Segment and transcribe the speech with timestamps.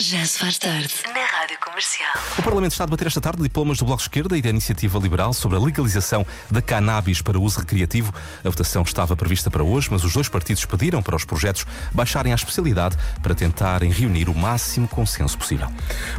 [0.00, 0.88] Já se faz tarde.
[1.14, 2.08] Na Rádio Comercial.
[2.38, 4.98] O Parlamento está a debater esta tarde diplomas do Bloco de Esquerda e da Iniciativa
[4.98, 8.10] Liberal sobre a legalização da cannabis para uso recreativo.
[8.42, 12.32] A votação estava prevista para hoje, mas os dois partidos pediram para os projetos baixarem
[12.32, 15.70] a especialidade para tentarem reunir o máximo consenso possível.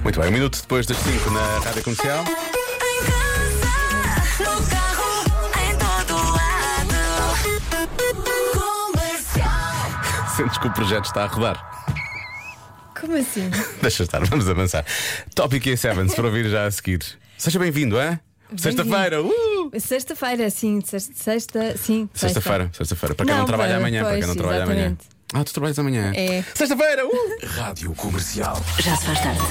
[0.04, 2.24] Muito bem, um minuto depois das 5 na Rádio Comercial.
[2.24, 5.26] Em casa, no carro,
[5.68, 6.94] em todo lado.
[8.94, 10.28] Comercial.
[10.36, 11.74] Sentes que o projeto está a rodar.
[13.04, 13.50] Como assim?
[13.82, 14.86] Deixa estar, vamos avançar.
[15.36, 17.04] Topic A7 para ouvir já a seguir.
[17.38, 18.18] Seja bem-vindo, é?
[18.56, 19.32] Sexta-feira, uh!
[19.78, 22.08] Sexta-feira, sim, sexta, sim.
[22.14, 23.14] Sexta-feira, sexta-feira.
[23.14, 24.98] Para quem não, Não, trabalha pois, amanhã, para quem não trabalha amanhã.
[25.34, 26.14] Ah, tu trabalhas amanhã?
[26.16, 26.44] É.
[26.54, 27.12] Sexta-feira, uh!
[27.46, 28.64] Rádio Comercial.
[28.80, 29.42] Já se faz tarde.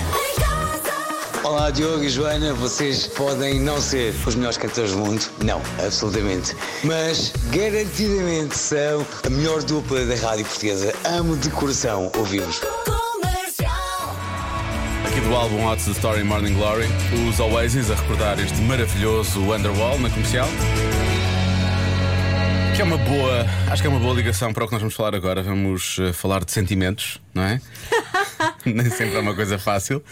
[1.44, 6.56] Olá Diogo e Joana, vocês podem não ser os melhores cantores do mundo, não, absolutamente,
[6.84, 10.94] mas garantidamente são a melhor dupla da rádio portuguesa.
[11.04, 12.60] Amo de coração ouvir-vos.
[15.32, 16.84] Do álbum What's the Story Morning Glory,
[17.26, 20.46] os Oasis a recordar este maravilhoso Wonderwall na comercial.
[22.76, 24.94] Que é uma boa, acho que é uma boa ligação para o que nós vamos
[24.94, 25.42] falar agora.
[25.42, 27.62] Vamos eh, falar de sentimentos, não é?
[28.72, 30.02] Nem sempre é uma coisa fácil,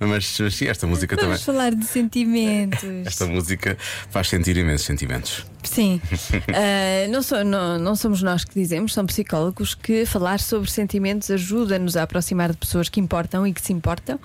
[0.00, 1.32] mas mas sim, esta música também.
[1.32, 2.82] Vamos falar de sentimentos.
[3.06, 3.76] Esta música
[4.10, 5.44] faz sentir imensos sentimentos.
[5.62, 6.00] Sim.
[6.48, 11.96] Ah, não, não- não somos nós que dizemos, são psicólogos que falar sobre sentimentos ajuda-nos
[11.96, 14.18] a aproximar de pessoas que importam e que se importam,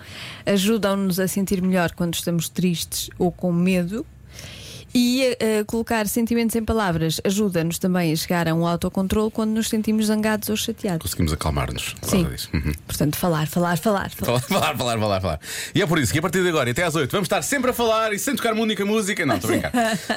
[0.46, 4.06] ajudam-nos a sentir melhor quando estamos tristes ou com medo.
[4.94, 9.70] E ah, colocar sentimentos em palavras ajuda-nos também a chegar a um autocontrole quando nos
[9.70, 11.02] sentimos zangados ou chateados.
[11.02, 11.96] Conseguimos acalmar-nos.
[12.04, 12.28] Sim.
[12.54, 12.74] Uhum.
[12.86, 14.12] Portanto, falar, falar, falar.
[14.12, 14.42] falar.
[14.42, 15.40] Falar, falar, falar, falar.
[15.74, 17.72] E é por isso que a partir de agora até às 8 vamos estar sempre
[17.72, 19.26] a falar e sem tocar uma única música.
[19.26, 19.72] Não, estou a brincar.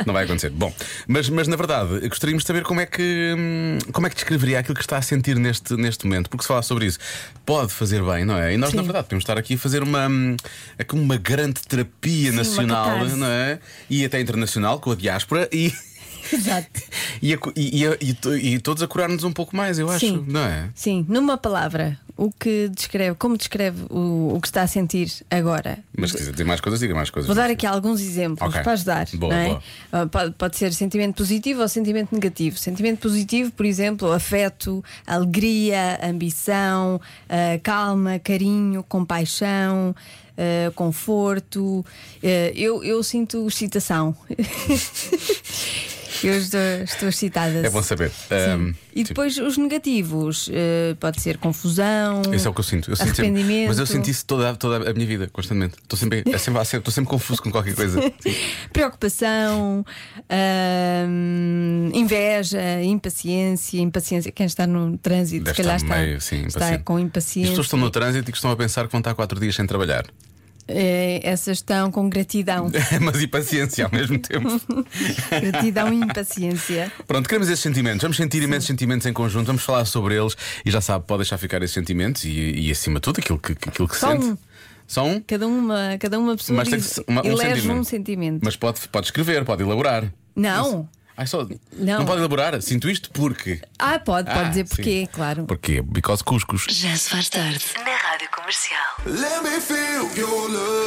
[0.07, 0.51] Não vai acontecer.
[0.51, 0.73] Bom,
[1.07, 4.59] mas, mas na verdade gostaríamos de saber como é que hum, como é que descreveria
[4.59, 6.29] aquilo que está a sentir neste, neste momento.
[6.29, 6.99] Porque se falar sobre isso
[7.45, 8.53] pode fazer bem, não é?
[8.53, 8.87] E nós, na Sim.
[8.87, 10.37] verdade, podemos estar aqui a fazer uma, hum,
[10.93, 13.59] uma grande terapia uma nacional, não é?
[13.89, 15.73] E até internacional com a diáspora e.
[16.33, 16.69] Exato.
[17.23, 19.89] E, a- e- e a- e to- e todos a curar-nos um pouco mais, eu
[19.89, 20.25] acho, Sim.
[20.27, 20.69] não é?
[20.75, 25.79] Sim, numa palavra, o que descreve, como descreve o, o que está a sentir agora?
[25.97, 27.29] Mas se quiser dizer mais coisas, diga mais coisas.
[27.29, 28.61] Vou dar aqui alguns exemplos Ok.
[28.61, 29.07] para ajudar.
[29.15, 29.47] Boa, é?
[29.51, 29.63] boa.
[29.93, 32.59] Ah, Pode, pode ser sentimento positivo ou sentimento negativo.
[32.59, 39.95] Sentimento positivo, por exemplo, afeto, alegria, ambição, ah, calma, carinho, compaixão.
[40.37, 41.85] Ah, conforto,
[42.23, 44.15] Ah, eu, eu sinto excitação.
[46.25, 47.67] eu estou, estou excitada.
[47.67, 48.11] É bom saber.
[48.11, 48.55] Sim.
[48.57, 52.91] Um, e depois os negativos, eh, pode ser confusão, Esse é o que eu sinto.
[52.91, 55.75] Eu sinto sempre- mas eu senti isso toda, toda a minha vida, constantemente.
[55.83, 58.01] Estou sempre, é sempre, estou sempre confuso com qualquer coisa.
[58.21, 58.35] Sim.
[58.73, 59.85] preocupação,
[60.31, 64.33] ahm, inveja, impaciência, impaciência.
[64.33, 67.51] Quem está no trânsito, Deve se calhar está, meio, sim, está com As impaciência.
[67.51, 69.67] pessoas estão no trânsito e que estão a pensar que vão estar quatro dias sem
[69.67, 70.07] trabalhar.
[70.69, 72.71] Eh, essas estão com gratidão.
[73.01, 74.49] Mas e paciência ao mesmo tempo.
[75.31, 76.91] gratidão e impaciência.
[77.07, 78.03] Pronto, queremos esses sentimentos.
[78.03, 81.39] Vamos sentir imensos sentimentos em conjunto, vamos falar sobre eles e já sabe, pode deixar
[81.39, 84.25] ficar esses sentimentos e, e acima de tudo aquilo que, aquilo que Só sente.
[84.27, 84.39] um.
[84.89, 85.21] Só um?
[85.21, 87.79] Cada uma, cada uma pessoa Mas diz, uma- um elege sentimento.
[87.81, 88.41] um sentimento.
[88.45, 90.13] Mas pode, pode escrever, pode elaborar.
[90.35, 90.89] Não.
[91.17, 92.05] Ai, só, Não.
[92.05, 92.61] pode elaborar.
[92.61, 93.61] Sinto isto porque.
[93.79, 94.75] Ah, pode, pode Ah, dizer sim.
[94.77, 95.45] porquê, claro.
[95.47, 95.81] Porquê?
[95.83, 96.67] Because cuscos.
[96.69, 97.65] Já se faz tarde.
[97.79, 98.79] Na Rádio Comercial.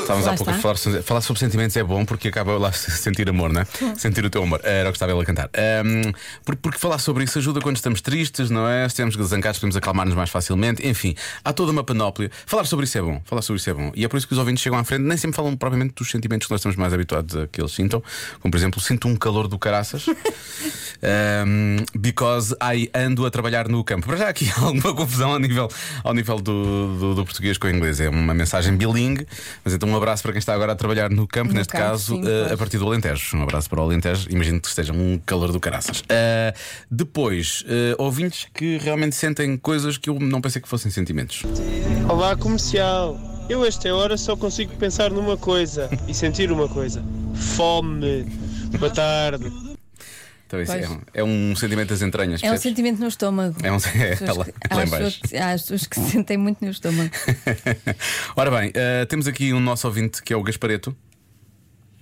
[0.04, 2.72] Estávamos Lá há pouco a falar, sobre- falar sobre sentimentos é bom porque acaba lá
[2.72, 3.66] sentir amor, não é?
[3.98, 4.62] Sentir o teu amor.
[4.64, 5.50] Era o que estava ele a cantar.
[5.54, 6.14] Ahm,
[6.46, 8.88] porque, porque falar sobre isso ajuda quando estamos tristes, não é?
[8.88, 10.88] Se estamos zangados, podemos acalmar-nos mais facilmente.
[10.88, 12.32] Enfim, há toda uma panóplia.
[12.46, 13.22] Falar sobre isso é bom.
[13.26, 13.92] Falar sobre isso é bom.
[13.94, 16.10] E é por isso que os ouvintes chegam à frente, nem sempre falam propriamente dos
[16.10, 18.02] sentimentos que nós estamos mais habituados a que eles sintam.
[18.40, 20.06] Como, por exemplo, sinto um calor do caraças.
[21.02, 24.06] Ahm, because I ando a trabalhar no campo.
[24.08, 25.70] Para já aqui há alguma confusão ao nível,
[26.04, 28.00] ao nível do, do, do português com o inglês.
[28.00, 29.26] É uma mensagem bilingue,
[29.64, 31.86] mas então um abraço para quem está agora a trabalhar no campo, No neste campo,
[31.86, 32.52] caso, sim, pois.
[32.52, 33.38] a partir do Alentejo.
[33.38, 34.28] Um abraço para o Alentejo.
[34.30, 36.04] Imagino que esteja um calor do caraças.
[36.10, 36.54] Ah,
[36.92, 41.44] depois, eh, ouvintes que realmente sentem coisas que eu não pensei que fossem sentimentos.
[42.10, 43.18] Olá comercial,
[43.50, 47.04] eu esta hora só consigo pensar numa coisa e sentir uma coisa:
[47.36, 48.24] fome.
[48.78, 49.69] Boa tarde.
[50.50, 52.42] Então, isso é, um, é um sentimento das entranhas.
[52.42, 52.62] É um percebes?
[52.64, 53.56] sentimento no estômago.
[53.62, 53.76] É um-
[54.26, 57.12] é, lá- que- há pessoas que- Há as pessoas que se sentem muito no estômago.
[58.36, 60.96] Ora bem, eh, temos aqui um nosso ouvinte que é o Gaspareto.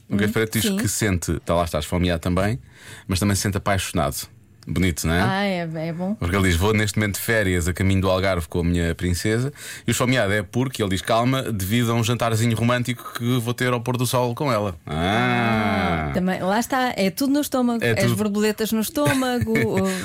[0.10, 0.78] O Gaspareto diz sim.
[0.78, 2.58] que sente, está lá, está esfomeado também,
[3.06, 4.30] mas também se sente apaixonado.
[4.70, 5.22] Bonito, não é?
[5.22, 6.14] Ah, é, é bom.
[6.16, 8.94] Porque ele diz: Vou neste momento de férias a caminho do Algarve com a minha
[8.94, 9.54] princesa.
[9.88, 13.54] E o esfomeado é porque, ele diz calma, devido a um jantarzinho romântico que vou
[13.54, 14.76] ter ao pôr do sol com ela.
[14.86, 16.12] Ah!
[16.14, 17.82] Também, lá está, é tudo no estômago.
[17.82, 18.18] É As tudo.
[18.18, 19.54] borboletas no estômago.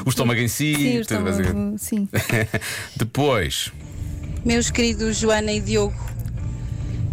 [0.07, 2.09] O estômago em si, Sim, estômago, sim.
[2.97, 3.73] Depois,
[4.45, 5.95] Meus queridos Joana e Diogo,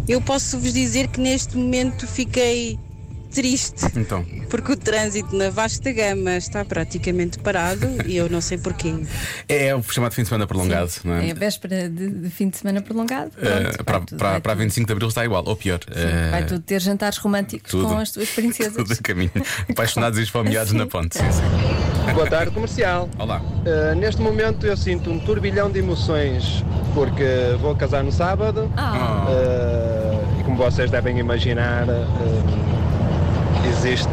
[0.08, 2.78] Eu posso vos dizer que neste momento fiquei
[3.30, 8.58] triste Então, porque o trânsito na vasta gama está praticamente parado e eu não sei
[8.58, 8.94] porquê.
[9.48, 11.28] é o chamado fim de semana prolongado, não é?
[11.28, 13.30] É a véspera de, de fim de semana prolongado.
[13.40, 15.56] Eh, Pronto, para, vai tudo- para, para a tudo- 25 de Abril está igual, ou
[15.56, 15.80] pior.
[15.94, 17.86] eh, Vai tudo ter jantares românticos tudo.
[17.88, 18.74] com as tuas princesas.
[18.74, 19.30] Tudo a caminho.
[19.70, 21.16] Apaixonados e esfomeados na ponte.
[21.18, 22.12] Sim, sim.
[22.14, 23.08] Boa tarde, comercial.
[23.18, 23.40] Olá.
[23.40, 27.22] Uh, neste momento eu sinto um turbilhão de emoções porque
[27.60, 32.59] vou casar no sábado Ah, uh, e como vocês devem imaginar uh,
[33.68, 34.08] existe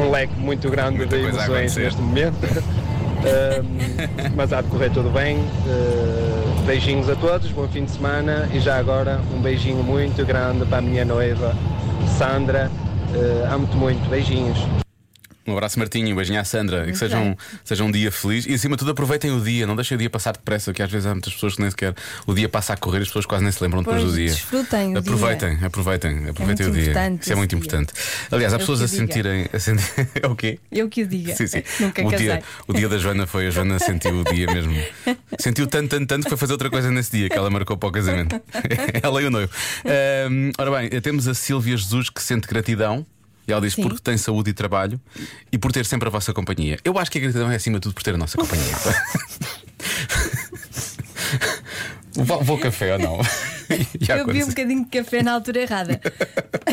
[0.00, 2.36] um leque muito grande Muita de emoções neste momento.
[4.36, 5.38] Mas há de correr tudo bem.
[5.38, 10.64] Uh, beijinhos a todos, bom fim de semana e já agora um beijinho muito grande
[10.66, 11.54] para a minha noiva
[12.16, 12.70] Sandra.
[13.10, 14.58] Uh, Amo-te muito, beijinhos.
[15.48, 16.86] Um abraço, Martinho, um beijinho à Sandra.
[16.86, 17.34] E que seja um,
[17.64, 18.44] seja um dia feliz.
[18.46, 19.66] E acima de tudo, aproveitem o dia.
[19.66, 21.94] Não deixem o dia passar depressa, que às vezes há muitas pessoas que nem sequer
[22.26, 24.16] o dia passa a correr e as pessoas quase nem se lembram depois Pois, do
[24.18, 24.28] dia.
[24.28, 27.18] desfrutem o aproveitem, aproveitem, aproveitem muito o dia.
[27.20, 27.58] Isso é muito dia.
[27.58, 27.92] importante.
[28.30, 29.46] Aliás, há Eu pessoas a sentirem.
[29.50, 29.84] A sentir...
[30.22, 30.58] é o quê?
[30.70, 31.34] eu que o diga.
[31.34, 31.62] Sim, sim.
[31.80, 32.26] Nunca o, casei.
[32.26, 34.74] dia, o dia da Joana foi a Joana sentiu o dia mesmo.
[35.38, 37.88] Sentiu tanto, tanto, tanto que foi fazer outra coisa nesse dia que ela marcou para
[37.88, 38.40] o casamento.
[39.02, 39.52] ela e o noivo.
[39.84, 43.06] Ahm, ora bem, temos a Silvia Jesus que sente gratidão.
[43.48, 43.82] E ela diz Sim.
[43.82, 45.00] porque tem saúde e trabalho
[45.50, 46.78] e por ter sempre a vossa companhia.
[46.84, 48.76] Eu acho que a gratidão é acima de tudo por ter a nossa companhia.
[52.24, 53.18] vou, vou ao café ou não?
[54.00, 56.00] Já Eu bebi um bocadinho de café na altura errada.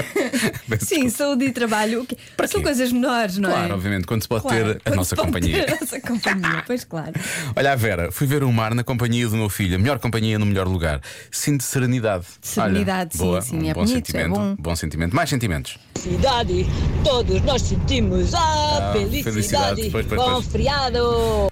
[0.80, 2.08] Sim, saúde e trabalho.
[2.38, 2.66] Para São quê?
[2.68, 3.54] coisas menores, não é?
[3.54, 5.66] Claro, obviamente, quando se pode Claro, ter a nossa companhia.
[5.68, 7.14] a nossa companhia, pois claro.
[7.56, 10.40] Olha a Vera, fui ver o mar na companhia do meu filho, a melhor companhia
[10.40, 11.02] no melhor lugar.
[11.32, 12.26] Sinto serenidade.
[12.42, 14.40] Serenidade, Olha, boa, sim, sim, um é bom bonito, sentimento.
[14.40, 14.76] é bom.
[14.76, 15.16] sentimento.
[15.16, 15.78] Mais sentimentos.
[16.00, 16.66] Felicidade,
[17.04, 19.24] todos nós sentimos a Ah, felicidade.
[19.24, 20.46] felicidade, pois, pois, Bom pois.
[20.48, 21.00] feriado.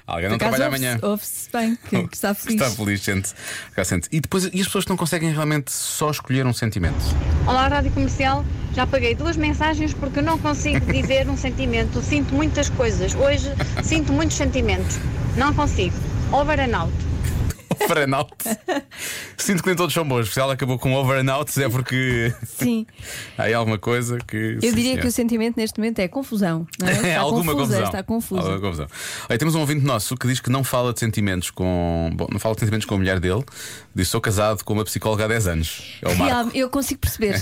[0.06, 1.00] Alguém não trabalha amanhã.
[1.02, 2.62] Ouve-se bem que, que está feliz.
[2.62, 3.34] Está feliz, sente.
[3.84, 4.08] Sente.
[4.12, 6.96] E depois e as pessoas não conseguem realmente só escolher um sentimento.
[7.46, 8.46] Olá, Rádio Comercial.
[8.74, 12.02] Já paguei duas mensagens porque não consigo dizer um sentimento.
[12.02, 13.14] Sinto muitas coisas.
[13.14, 13.52] Hoje
[13.84, 14.98] sinto muitos sentimentos.
[15.38, 15.96] Não consigo.
[16.32, 17.13] Over and out.
[17.84, 18.34] Over and out.
[19.38, 20.34] Sinto que nem todos são bons.
[20.34, 22.86] Se ela acabou com over and out, é porque Sim,
[23.38, 24.36] há aí alguma coisa que.
[24.56, 25.02] eu sim, diria senhor.
[25.02, 26.68] que o sentimento neste momento é confusão.
[26.80, 26.92] Não é?
[26.94, 27.84] Está alguma confusa, confusão.
[27.86, 28.42] Está confusa.
[28.42, 28.88] Alguma confusão.
[29.30, 32.10] Olha, temos um ouvinte nosso que diz que não fala de sentimentos com.
[32.14, 33.44] Bom, não fala de sentimentos com a mulher dele.
[33.96, 36.00] Diz: sou casado com uma psicóloga há 10 anos.
[36.02, 36.14] É o.
[36.14, 37.36] Real, eu consigo perceber.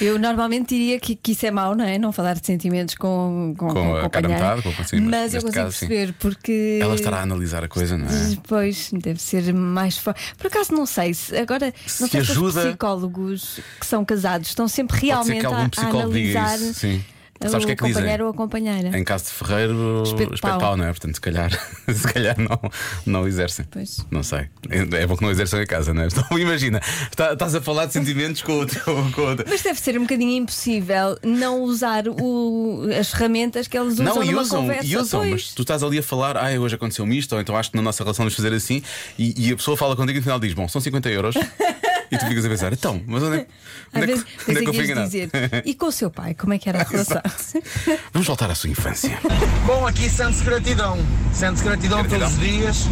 [0.00, 1.98] eu normalmente diria que, que isso é mau, não é?
[1.98, 5.34] Não falar de sentimentos com, com, Com com a cara metade, com- sim, mas mas
[5.34, 5.86] eu consigo caso, sim.
[5.88, 6.78] perceber porque.
[6.82, 8.28] Ela estará a analisar a coisa, não é?
[8.30, 10.20] Depois deve ser mais forte.
[10.36, 14.04] Por acaso não sei se agora Se não sei se ajuda- os psicólogos que são
[14.04, 16.74] casados estão sempre realmente a, a analisar isso.
[16.80, 17.04] Sim.
[17.40, 18.22] Sabes o que é que dizem?
[18.22, 18.96] ou a companheira.
[18.96, 20.76] Em caso de Ferreiro, Espeto pau.
[20.76, 20.88] não é?
[20.88, 21.50] Portanto, se calhar,
[21.92, 22.58] se calhar não,
[23.04, 23.66] não exercem.
[23.70, 24.04] Pois.
[24.10, 24.48] Não sei.
[24.70, 26.06] É bom que não exerçam em casa, não é?
[26.14, 28.82] Então, imagina, está- estás a falar de sentimentos com o teu.
[29.14, 33.76] Com o teu- Mas deve ser um bocadinho impossível não usar o- as ferramentas que
[33.76, 34.86] eles usam Não, e usam, conversa.
[34.86, 35.30] e usam, Pois.
[35.32, 37.82] mas tu estás ali a falar, ah, hoje aconteceu-me isto, ou então acho que na
[37.82, 38.82] nossa relação vamos fazer assim,
[39.18, 41.34] e, e a pessoa fala contigo e no final diz: Bom, são 50 euros.
[42.10, 43.46] E tu ficas a pensar, então, mas onde é,
[43.94, 45.10] onde é, vezes, que- onde é que eu fui ias enganado?
[45.10, 45.30] dizer.
[45.64, 47.22] E com o seu pai, como é que era a relação?
[48.12, 49.18] Vamos voltar à sua infância.
[49.66, 50.98] Bom, aqui sente-se gratidão.
[51.32, 52.28] Sente-se gratidão, Gratidão.
[52.30, 52.86] todos os dias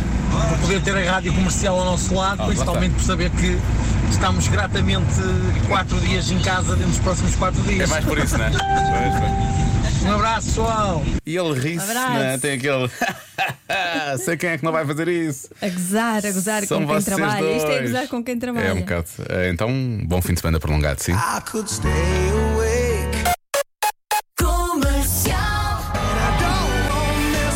[0.50, 3.58] por poder ter a rádio comercial ao nosso lado, Ah, principalmente por saber que
[4.10, 5.04] estamos gratamente
[5.68, 7.80] quatro dias em casa dentro dos próximos quatro dias.
[7.80, 8.50] É mais por isso, não é?
[10.04, 11.02] Um abraço, pessoal.
[11.24, 12.12] E ele ri-se, Abraço.
[12.12, 12.38] não é?
[12.38, 12.90] Tem aquele.
[14.24, 15.48] Sei quem é que não vai fazer isso.
[15.60, 17.56] A gozar, a gozar São com quem vocês trabalha.
[17.56, 17.90] Isto é dois.
[17.92, 18.64] gozar com quem trabalha.
[18.66, 19.06] É um bocado.
[19.28, 19.70] Eh, Então,
[20.04, 21.12] bom fim de semana prolongado, sim.
[24.38, 25.92] Comercial.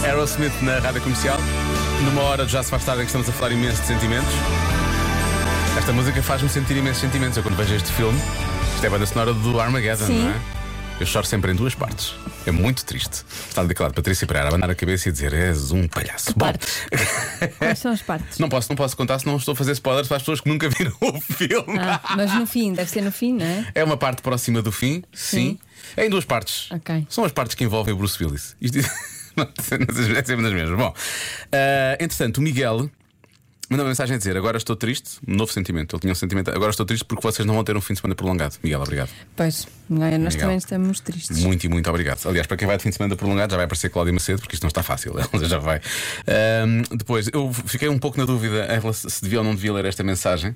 [0.05, 1.39] Aerosmith na rádio comercial.
[2.05, 4.33] Numa hora já se faz tarde em que estamos a falar imenso de sentimentos.
[5.79, 7.37] Esta música faz-me sentir imensos sentimentos.
[7.37, 8.19] Eu quando vejo este filme,
[8.75, 10.23] isto é a banda sonora do Armageddon, Sim.
[10.25, 10.56] não é?
[10.99, 12.15] Eu choro sempre em duas partes.
[12.47, 13.23] É muito triste.
[13.49, 16.33] Está dedicado Patrícia Pereira a abanar a cabeça e dizer: És um palhaço.
[16.33, 16.87] Bom, partes?
[17.59, 18.39] Quais são as partes?
[18.39, 20.49] não posso, não posso contar se não estou a fazer spoilers para as pessoas que
[20.49, 21.79] nunca viram o filme.
[21.79, 23.67] Ah, mas no fim, deve ser no fim, não é?
[23.75, 25.37] É uma parte próxima do fim, sim.
[25.37, 25.59] Sim.
[25.99, 26.71] É em duas partes.
[26.73, 27.07] Ok.
[27.11, 28.57] São as partes que envolvem o Bruce Willis.
[28.59, 28.79] Isto
[29.37, 30.79] não é sempre das mesmas.
[30.79, 30.95] Bom,
[31.53, 32.91] ah, entretanto, o Miguel
[33.69, 35.19] mandou uma mensagem a dizer: Agora estou triste.
[35.27, 35.95] Um novo sentimento.
[35.95, 36.51] Ele tinha um sentimento.
[36.51, 38.57] Agora estou triste porque vocês não vão ter um fim de semana prolongado.
[38.63, 39.11] Miguel, obrigado.
[39.35, 40.19] Pois, não é?
[40.19, 40.41] nós Legal.
[40.41, 41.39] também estamos tristes.
[41.43, 42.27] Muito e muito obrigado.
[42.27, 44.55] Aliás, para quem vai de fim de semana prolongado, já vai aparecer Cláudia Macedo, porque
[44.55, 45.15] isto não está fácil.
[45.19, 45.81] Ela já vai.
[46.27, 50.03] Ahm, depois, eu fiquei um pouco na dúvida se devia ou não devia ler esta
[50.03, 50.55] mensagem,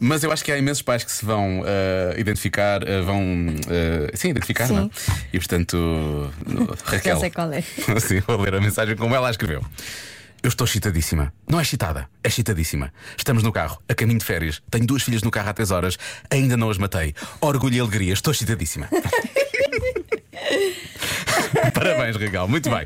[0.00, 3.20] mas eu acho que há imensos pais que se vão ah, identificar, ah, vão.
[3.68, 4.74] ah, sim, identificar, Sim.
[4.74, 4.90] não?
[5.32, 6.30] E portanto,
[6.84, 7.14] Raquel.
[7.14, 7.62] Já sei qual é.
[8.00, 9.64] Sim, vou ler a mensagem como ela escreveu.
[10.42, 11.32] Eu estou excitadíssima.
[11.48, 12.92] Não é excitada, é excitadíssima.
[13.16, 14.60] Estamos no carro, a caminho de férias.
[14.68, 15.96] Tenho duas filhas no carro há três horas.
[16.28, 17.14] Ainda não as matei.
[17.40, 18.12] Orgulho e alegria.
[18.12, 18.88] Estou excitadíssima.
[21.72, 22.48] Parabéns, Regal.
[22.48, 22.84] Muito bem.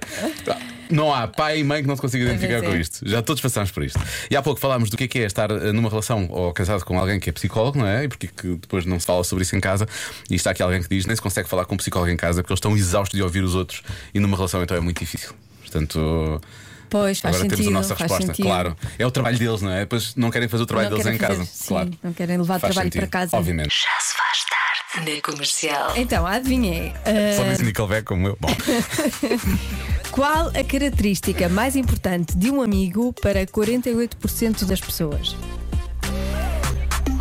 [0.91, 2.61] Não há pai e mãe que não se consiga identificar é.
[2.61, 3.09] com isto.
[3.09, 3.99] Já todos passamos por isto.
[4.31, 6.85] E há pouco falámos do que é que é estar eh, numa relação ou casado
[6.85, 8.05] com alguém que é psicólogo, não é?
[8.05, 9.89] E porque que depois não se fala sobre isso em casa.
[10.31, 12.43] E está aqui alguém que diz nem se consegue falar com um psicólogo em casa
[12.43, 13.83] porque eles estão exaustos de ouvir os outros
[14.13, 15.35] e numa relação então é muito difícil.
[15.71, 16.41] Portanto,
[16.89, 17.65] Pois, faz agora sentido.
[17.67, 18.27] temos a nossa resposta.
[18.29, 18.45] sentido.
[18.47, 18.77] Claro.
[18.99, 19.81] É o trabalho deles, não é?
[19.81, 21.47] Depois não querem fazer o trabalho Não deles em querem casa.
[21.51, 21.91] fazer- sim, claro.
[22.03, 23.37] Não querem levar Faz trabalho sentido, para casa.
[23.37, 23.69] Obviamente.
[23.71, 25.93] Já se faz tarde na comercial.
[25.97, 26.93] Então, adivinhei.
[27.37, 28.39] Só Ah, disse Nickelback como eu.
[28.41, 28.49] Bom,
[30.13, 35.37] qual a característica mais importante de um amigo para 48% das pessoas?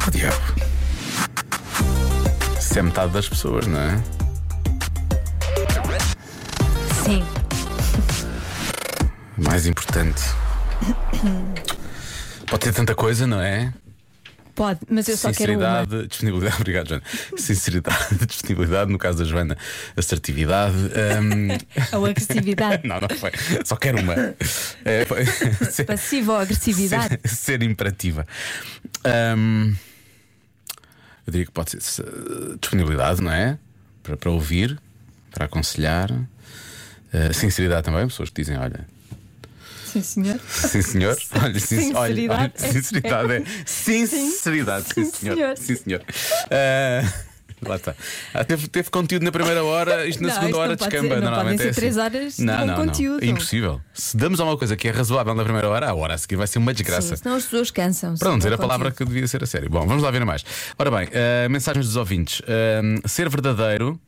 [0.07, 0.37] oh, diabo.
[2.59, 4.01] Isso é metade das pessoas, não é?
[7.03, 7.23] Sim.
[9.37, 10.21] Mais importante.
[12.47, 13.73] Pode ter tanta coisa, não é?
[14.53, 15.79] Pode, mas eu só quero uma.
[15.81, 17.03] Sinceridade, disponibilidade, obrigado, Joana.
[17.37, 19.57] Sinceridade, disponibilidade, no caso da Joana,
[19.97, 20.75] assertividade.
[20.77, 21.47] hum,
[21.97, 22.83] Ou agressividade.
[22.87, 23.31] Não, não foi.
[23.65, 24.13] Só quero uma.
[24.85, 25.05] É,
[25.69, 27.19] ser, Passiva ou agressividade.
[27.25, 28.25] ser, ser imperativa.
[29.37, 29.75] Hum,
[31.27, 32.03] eu diria que pode ser se-
[32.61, 33.57] disponibilidade, não é?
[34.03, 34.79] Para, para ouvir,
[35.31, 36.09] para aconselhar.
[36.11, 38.85] Uh, sinceridade também, pessoas que dizem, olha,
[39.95, 40.39] Sim, senhor.
[40.49, 41.17] Sim, senhor.
[41.41, 42.53] Olha, sim, olha, olha, Sinceridade.
[42.73, 43.43] sinceridade é.
[43.65, 45.57] Sinceridade, sim, Sim, senhor.
[45.57, 46.01] Sim, senhor.
[46.51, 47.13] Ah,
[47.61, 47.95] lá está.
[48.33, 51.07] Ah, teve, teve conteúdo na primeira hora, isto na Não, segunda isto hora não descamba.
[51.07, 52.85] ser- não Normalmente podem é ser três horas não, com não, não.
[52.85, 53.23] conteúdo.
[53.23, 53.81] É impossível.
[53.93, 56.35] Se damos a uma coisa que é razoável na primeira hora, a hora a seguir
[56.35, 57.15] vai ser uma desgraça.
[57.15, 58.15] Sim, senão as pessoas cansam.
[58.17, 59.69] Para não dizer a palavra que devia ser a sério.
[59.69, 60.43] Bom, vamos lá ver mais.
[60.77, 62.41] Ora bem, ah, mensagens dos ouvintes.
[62.47, 63.99] Ah, ser verdadeiro,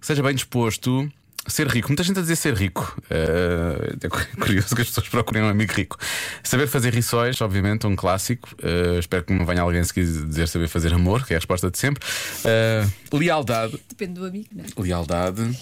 [0.00, 1.08] seja bem disposto.
[1.48, 2.96] Ser rico, muita gente a dizer ser rico.
[3.10, 4.08] Ah, é
[4.40, 5.96] curioso que as pessoas procurem um amigo rico.
[6.42, 8.48] Saber fazer rissóis, obviamente, um clássico.
[8.62, 11.38] Ah, espero que não venha alguém a seguir dizer saber fazer amor, que é a
[11.38, 12.04] resposta de sempre.
[12.44, 14.66] Ah, lealdade, Depende do amigo, não é?
[14.82, 15.58] lealdade,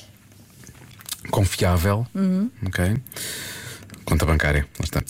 [1.30, 2.50] confiável, Uhum.
[2.66, 2.96] ok?
[4.04, 5.02] Conta bancária, lá está.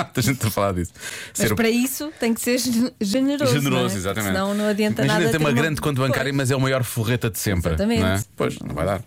[0.00, 0.92] Ah, muita gente a falar disso.
[1.36, 3.52] Mas Ser- para isso tem que ser gen- generoso.
[3.52, 3.96] Generoso, não é?
[3.96, 4.32] exatamente.
[4.32, 5.30] Senão não adianta Imagina nada.
[5.32, 7.68] ter uma uma- grande conta bancária, mas é o maior forreta de sempre.
[7.70, 8.00] Exatamente.
[8.00, 8.22] Não é?
[8.36, 9.02] Pois, não vai dar.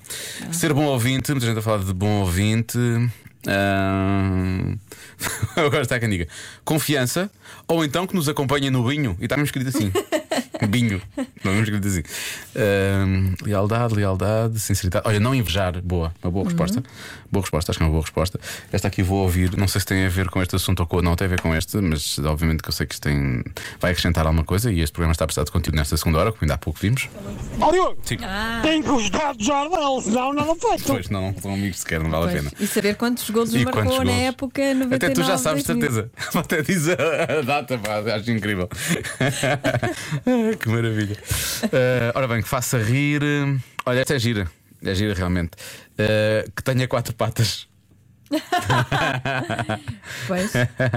[0.52, 2.78] Ser bom ouvinte, muita gente a falar de bom ouvinte.
[5.56, 6.28] Eu gosto da quem diga
[6.64, 7.30] confiança,
[7.68, 9.92] ou então que nos acompanha no binho, e está mesmo escrito assim:
[10.68, 11.02] binho,
[11.44, 12.04] não é mesmo escrito assim.
[12.56, 13.06] Ah,
[13.44, 15.08] lealdade, lealdade, sinceridade.
[15.08, 16.84] Olha, não invejar, boa, uma boa resposta.
[17.32, 18.40] Boa resposta, acho que é uma boa resposta.
[18.72, 21.02] Esta aqui vou ouvir, não sei se tem a ver com este assunto ou com.
[21.02, 23.44] Não tem a ver com este, mas obviamente que eu sei que isto tem,
[23.80, 26.32] vai acrescentar alguma coisa e este programa está a precisar de conteúdo nesta segunda hora,
[26.32, 27.10] como ainda há pouco vimos.
[27.60, 28.18] Ó Diogo, Sim.
[28.62, 30.84] tem que gostar do Jardel, senão nada feito.
[30.86, 32.38] Pois não, não são amigos sequer, não vale a Pois.
[32.42, 32.52] pena.
[32.60, 34.20] E saber quantos golos E marcou quantos na golos?
[34.22, 35.92] época 99 Até tu já sabes, de 2000.
[35.92, 36.12] certeza.
[36.40, 36.94] Até diz a
[37.40, 38.70] a data, pá, acho incrível.
[40.62, 41.18] que maravilha.
[41.72, 43.22] Eh, ora bem, que faça rir.
[43.24, 44.50] eh, Olha, esta é gira.
[44.84, 45.52] É gira realmente.
[45.98, 47.68] Eh, que tenha quatro patas.
[50.28, 50.52] Pois.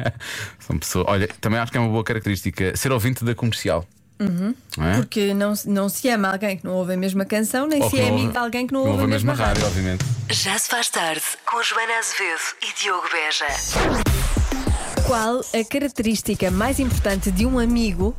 [0.61, 1.07] São pessoas.
[1.09, 3.87] Olha, também acho que é uma boa característica ser ouvinte da comercial.
[4.19, 4.55] Uhum.
[4.79, 4.97] Não é?
[4.97, 7.91] Porque não, se- não se ama alguém que não ouve a mesma canção, nem Ou
[7.91, 9.67] se que é não amigo ouve- de alguém que não, não ouve a mesma, rádio.
[9.67, 10.05] obviamente.
[10.31, 14.06] Já se faz tarde com Joana Azevedo e Diogo Beja.
[15.07, 18.15] Qual a característica mais importante de um amigo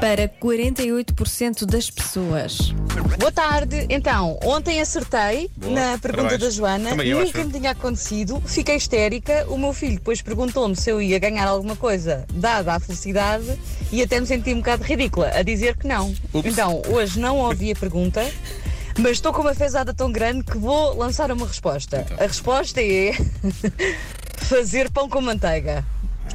[0.00, 2.72] para 48% das pessoas?
[3.18, 3.86] Boa tarde.
[3.90, 5.72] Então, ontem acertei Boa.
[5.74, 6.40] na pergunta Parabéns.
[6.40, 6.90] da Joana.
[6.90, 7.46] Também Nunca acho.
[7.46, 8.42] me tinha acontecido.
[8.46, 9.46] Fiquei histérica.
[9.48, 13.58] O meu filho depois perguntou-me se eu ia ganhar alguma coisa dada a felicidade
[13.92, 16.14] e até me senti um bocado ridícula a dizer que não.
[16.32, 18.26] Então, hoje não ouvi a pergunta.
[18.98, 22.06] Mas estou com uma fezada tão grande que vou lançar uma resposta.
[22.18, 23.12] A resposta é
[24.36, 25.84] fazer pão com manteiga.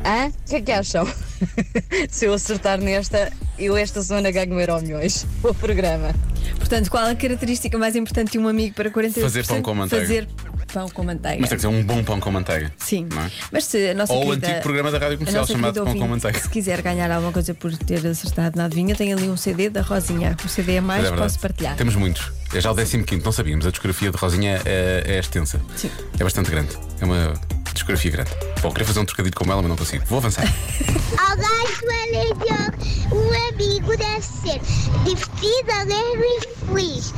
[0.06, 0.28] Hã?
[0.28, 1.08] O que é que acham?
[2.10, 5.26] Se eu acertar nesta, eu esta zona ganho um euro milhões.
[5.44, 6.14] O programa.
[6.58, 9.22] Portanto, qual a característica mais importante de um amigo para 48%?
[9.22, 10.06] Fazer pão com manteiga.
[10.06, 10.28] Fazer
[10.74, 11.38] pão com manteiga.
[11.40, 12.72] Mas tem que ser um bom pão com manteiga.
[12.78, 13.08] Sim.
[13.14, 13.32] não é?
[13.52, 16.08] Mas se a nossa Ou o querida- antigo programa da Rádio Comercial chamado Pão com
[16.08, 16.40] Manteiga.
[16.40, 19.82] Se quiser ganhar alguma coisa por ter acertado na adivinha, tem ali um CD da
[19.82, 20.36] Rosinha.
[20.44, 21.76] O CD a mais, Mas é posso partilhar.
[21.76, 22.32] Temos muitos.
[22.54, 23.66] É já o 15, não sabíamos.
[23.66, 25.60] A discografia de Rosinha é, é extensa.
[25.76, 25.92] Sim.
[26.20, 26.78] É bastante grande.
[27.00, 27.34] É uma
[27.78, 28.32] discografia grande.
[28.62, 30.04] Bom, queria fazer um trocadilho com ela, mas não consigo.
[30.06, 30.46] Vou avançar.
[32.18, 33.16] Diogo.
[33.16, 34.60] Um amigo deve ser
[35.06, 37.14] divertido, alegre e feliz.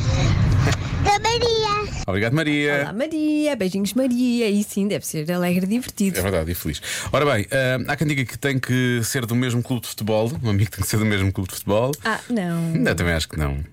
[1.04, 2.04] Da Maria.
[2.08, 2.82] Obrigado, Maria.
[2.84, 3.56] Olá, Maria.
[3.56, 4.50] Beijinhos, Maria.
[4.50, 6.20] E sim, deve ser alegre e divertido.
[6.20, 6.82] É verdade, e feliz.
[7.12, 10.32] Ora bem, ah, há quem diga que tem que ser do mesmo clube de futebol.
[10.44, 11.92] Um amigo tem que ser do mesmo clube de futebol.
[12.04, 12.76] Ah, não.
[12.86, 13.64] Eu também acho que não.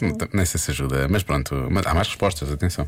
[0.00, 1.54] Não- Nem sei se ajuda, mas pronto.
[1.70, 2.86] Mas há mais respostas, atenção.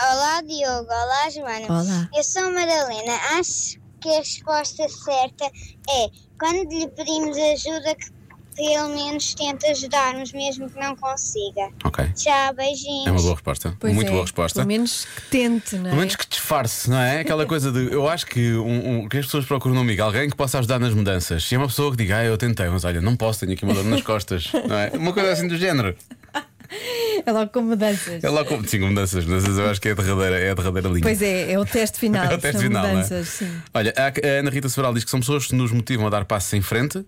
[0.00, 0.88] Olá, Diogo.
[0.90, 1.66] Olá, Joana.
[1.68, 2.08] Olá.
[2.14, 3.14] Eu sou a Madalena.
[3.38, 5.44] Acho que a resposta certa
[5.90, 8.18] é quando lhe pedimos ajuda que
[8.54, 11.70] pelo menos tenta ajudar-nos, mesmo que não consiga.
[11.84, 12.08] Ok.
[12.14, 13.06] Tchau, beijinhos.
[13.06, 13.76] É uma boa resposta.
[13.78, 14.54] Pois Muito é, boa resposta.
[14.60, 15.88] Pelo menos que tente, não é?
[15.90, 17.20] Pelo menos que disfarce, não é?
[17.20, 17.92] Aquela coisa de.
[17.92, 20.78] Eu acho que, um, um- que as pessoas procuram no amigo alguém que possa ajudar
[20.80, 21.44] nas mudanças.
[21.44, 23.64] Se é uma pessoa que diga, ah, eu tentei, mas olha, não posso, tenho aqui
[23.64, 24.90] uma dor nas costas, não é?
[24.94, 25.96] Uma coisa assim do género.
[27.26, 28.22] É logo com mudanças.
[28.22, 28.66] É lá como.
[28.66, 31.02] Sim, mudanças, mudanças eu acho que é a derradeira, é a derradeira linha.
[31.02, 32.24] Pois é, é o teste final.
[32.24, 32.94] É o teste final, é?
[32.94, 33.50] mudanças, sim.
[33.74, 36.24] Olha, a a Ana Rita Sobral diz que são pessoas que nos motivam a dar
[36.24, 37.04] passos em frente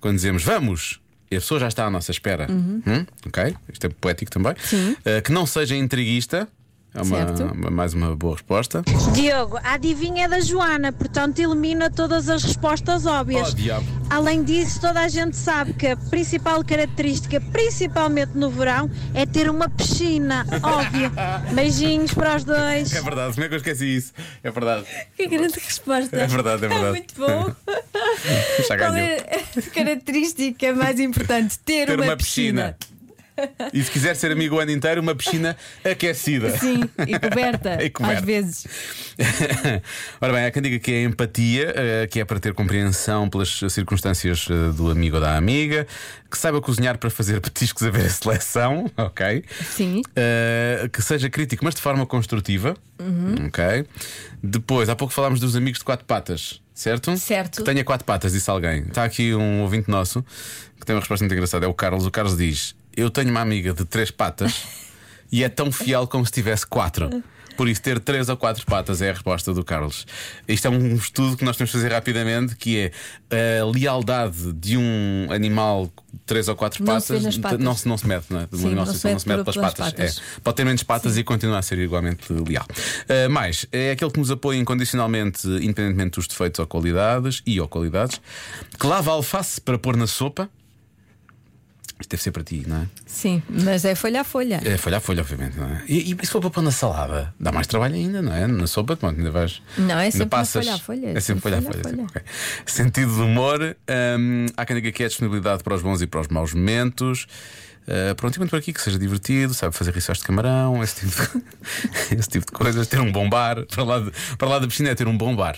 [0.00, 1.00] quando dizemos vamos.
[1.30, 2.46] E a pessoa já está à nossa espera.
[2.48, 2.82] Uhum.
[2.86, 3.06] Hum?
[3.26, 3.56] Ok?
[3.72, 4.54] Isto é poético também.
[4.62, 4.92] Sim.
[4.92, 6.46] Uh, que não seja intriguista.
[6.96, 8.82] É uma, mais uma boa resposta.
[9.12, 13.52] Diogo, a adivinha é da Joana, portanto elimina todas as respostas óbvias.
[13.52, 13.86] Oh, diabo.
[14.08, 19.50] Além disso, toda a gente sabe que a principal característica, principalmente no verão, é ter
[19.50, 20.46] uma piscina.
[20.62, 21.12] Óbvio.
[21.52, 22.94] Beijinhos para os dois.
[22.94, 24.12] É verdade, como é que eu esqueci isso?
[24.42, 24.86] É verdade.
[25.16, 26.16] Que grande resposta.
[26.16, 26.90] É verdade, é verdade.
[26.96, 27.54] muito bom.
[28.68, 31.58] Já Qual é a característica mais importante?
[31.58, 32.76] Ter, Ter uma, uma piscina.
[33.72, 36.56] E se quiser ser amigo o ano inteiro, uma piscina aquecida.
[36.58, 38.18] Sim, e coberta, E coberta.
[38.20, 38.66] às vezes.
[40.20, 43.60] Ora bem, há quem diga que é empatia, eh, que é para ter compreensão pelas
[43.70, 45.86] circunstâncias eh, do amigo ou da amiga,
[46.30, 49.44] que saiba cozinhar para fazer petiscos a ver a seleção, ok?
[49.70, 50.02] Sim.
[50.14, 53.48] Eh, que seja crítico, mas de forma construtiva, Uhum.
[53.48, 53.84] ok?
[54.42, 57.14] Depois, há pouco falámos dos amigos de quatro patas, certo?
[57.18, 57.58] Certo.
[57.58, 58.82] Que tenha quatro patas, disse alguém.
[58.82, 60.24] Está aqui um ouvinte nosso
[60.80, 62.06] que tem uma resposta muito engraçada, é o Carlos.
[62.06, 64.64] O Carlos diz: Eu tenho uma amiga de três patas
[65.30, 67.22] e é tão fiel como se tivesse quatro.
[67.56, 70.06] Por isso, ter três ou quatro patas é a resposta do Carlos.
[70.46, 72.92] Isto é um estudo que nós temos de fazer rapidamente, que
[73.30, 75.90] é a lealdade de um animal
[76.26, 77.58] três ou quatro Não se patas, nas patas.
[77.58, 78.48] não se, não se mete, não é?
[78.52, 79.92] Sim, animal não se mete não se mete pelas pelas patas.
[79.92, 80.18] patas.
[80.18, 80.40] É.
[80.42, 82.66] Pode ter menos patas e continua a ser igualmente leal.
[82.68, 87.68] Uh, mais, é aquele que nos apoia incondicionalmente, independentemente dos defeitos ou qualidades e ou
[87.68, 88.20] qualidades,
[88.78, 90.50] que lava alface para pôr na sopa.
[91.98, 92.86] Isto deve ser para ti, não é?
[93.06, 94.60] Sim, mas é folha a folha.
[94.62, 95.82] É folha a folha, obviamente, não é?
[95.88, 98.46] E, e se for para pôr na salada, dá mais trabalho ainda, não é?
[98.46, 99.62] Na sopa, pronto, ainda vais.
[99.78, 100.64] Não, é sempre passas.
[100.64, 101.82] folha a folha, É sempre folha a folha.
[101.82, 101.96] folha.
[101.96, 102.22] sempre, ok.
[102.66, 103.76] Sentido de humor,
[104.18, 107.26] hum, há quem diga que é disponibilidade para os bons e para os maus momentos.
[107.88, 110.96] Uh, pronto, e muito por aqui que seja divertido, sabe fazer rissóis de camarão, esse
[111.08, 111.44] tipo de,
[112.18, 112.86] esse tipo de coisas.
[112.88, 115.34] Ter um bom bar, para lá, de, para lá da piscina é ter um bom
[115.34, 115.56] bar.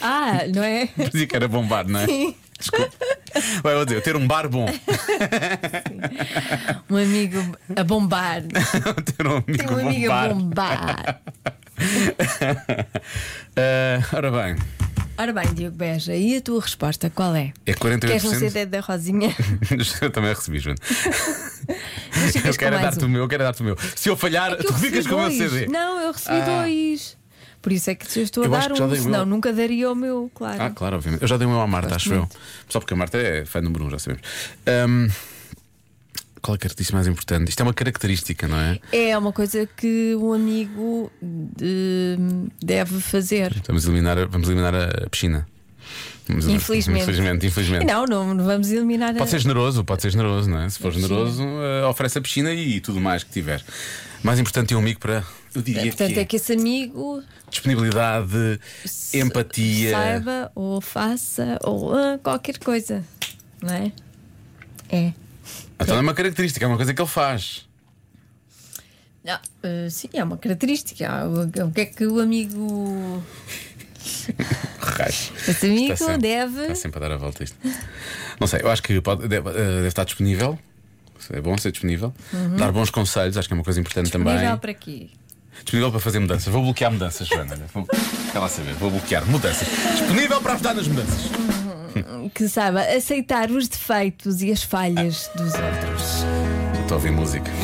[0.00, 0.88] Ah, não é?
[1.12, 2.06] Dizia que era bom bar, não é?
[2.06, 2.34] Sim.
[2.58, 2.90] Desculpa.
[3.62, 4.66] Vai, eu dizer, ter um bar bom.
[6.90, 8.42] Um amigo a bombar.
[9.16, 10.24] ter um amigo Tem um amigo bar.
[10.24, 11.20] a bombar.
[13.56, 14.56] Uh, ora bem,
[15.18, 17.52] Ora bem, Diogo Beja, e a tua resposta qual é?
[17.64, 18.00] é 48%.
[18.00, 19.34] Queres um CD da Rosinha?
[20.02, 23.06] eu também recebi, ficas Eu quero é dar-te um.
[23.06, 23.76] o meu, eu quero dar-te o meu.
[23.94, 25.38] Se eu falhar, É tu eu recebi ficas com o meu dois.
[25.52, 25.66] CD.
[25.68, 26.44] Não, eu recebi Ah.
[26.62, 27.16] dois.
[27.66, 29.26] Por isso é que te estou a Eu acho dar um, senão meu.
[29.26, 30.62] nunca daria o meu, claro.
[30.62, 31.22] Ah, claro, obviamente.
[31.22, 32.28] Eu já dei o meu à Marta, acho eu.
[32.68, 34.22] Só porque a Marta é fã número um, já sabemos.
[34.64, 35.08] Ahm,
[36.40, 37.48] qual é a característica mais importante?
[37.48, 38.78] Isto é uma característica, não é?
[38.92, 42.16] É uma coisa que um amigo de-
[42.62, 43.52] deve fazer.
[43.66, 45.48] Vamos eliminar, a- vamos eliminar a piscina.
[46.28, 47.02] Vamos Infelizmente.
[47.02, 47.84] Infelizmente, infelizmente.
[47.86, 50.68] Não, não, não vamos eliminar a- Pode ser generoso, pode ser generoso, não é?
[50.68, 53.60] Se for A generoso, eh, oferece a piscina e tudo mais que tiver.
[54.22, 55.24] Mais importante é um amigo para,
[55.56, 58.60] eu diria Portanto, que é que esse amigo disponibilidade,
[59.14, 59.90] empatia.
[59.92, 63.04] saiba ou faça ou ah, qualquer coisa,
[63.62, 63.92] não é?
[64.88, 65.12] É.
[65.80, 67.66] Então não é uma característica, é uma coisa que ele faz.
[69.24, 71.08] Não, eh, sim, é uma característica.
[71.08, 73.22] Ah, O o que é que o amigo.
[75.48, 76.60] Esse amigo Está sempre- deve.
[76.62, 77.56] Está sempre a dar a volta isto.
[78.40, 80.58] Não sei, eu acho que pode- deve, eh, deve estar disponível.
[81.32, 82.14] É bom ser disponível.
[82.32, 82.56] Uhum.
[82.56, 84.58] Dar bons conselhos, acho que é uma coisa importante Disponível também.
[84.58, 85.08] para quê?
[85.64, 86.52] Disponível para fazer mudanças.
[86.52, 87.56] Vou bloquear mudanças, Joana.
[87.74, 87.86] Vou-
[88.32, 89.66] Quer lá saber, vou bloquear mudanças.
[89.96, 91.20] Disponível para ajudar nas mudanças.
[92.34, 96.24] Que saiba aceitar os defeitos e as falhas dos outros.
[96.82, 97.50] Estou a ouvir música.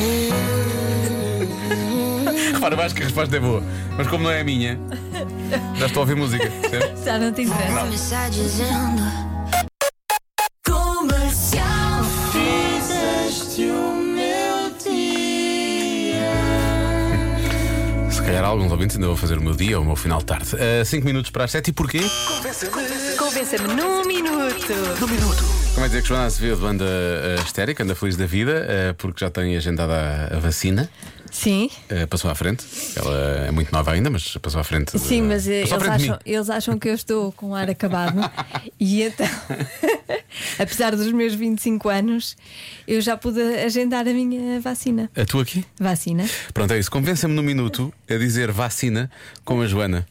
[2.53, 3.61] Repara, acho que a resposta é boa,
[3.97, 4.79] mas como não é a minha,
[5.77, 6.49] já estou a ouvir música.
[7.03, 7.87] Já não te interessa.
[7.93, 9.22] Está
[18.33, 20.47] calhar alguns ouvintes ainda vão fazer o meu dia ou o meu final de tarde.
[20.85, 21.99] 5 minutos para as 7 e porquê?
[21.99, 23.15] Convença-me.
[23.15, 24.73] Convença-me num minuto.
[24.99, 25.43] Num minuto.
[25.75, 29.23] Como é dizer que Joana Azevedo anda uh, histérica, anda feliz da vida, uh, porque
[29.23, 30.89] já tem agendada a, a vacina.
[31.33, 31.69] Sim.
[31.91, 32.63] Uh, passou à frente.
[32.95, 34.97] Ela é muito nova ainda, mas passou à frente.
[34.99, 38.21] Sim, uh, mas eh, eles acham, eles acham que eu estou com o ar acabado.
[38.79, 39.27] e então,
[40.59, 42.37] apesar dos meus 25 anos,
[42.87, 45.09] eu já pude agendar a minha vacina.
[45.17, 45.65] A tua aqui?
[45.79, 46.23] Vacina?
[46.53, 46.91] Pronto, é isso.
[46.91, 49.09] Convença-me num minuto a dizer vacina
[49.43, 50.05] com a Joana.